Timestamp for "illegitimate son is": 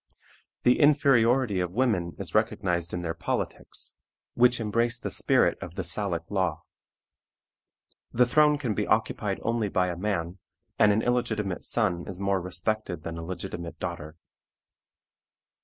11.03-12.19